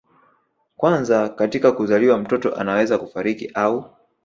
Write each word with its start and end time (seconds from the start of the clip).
kwanza 0.77 1.29
katika 1.29 1.71
kuzaliwa 1.71 2.17
mtoto 2.17 2.55
anaweza 2.55 2.97
kufariki 2.97 3.47
au 3.53 3.91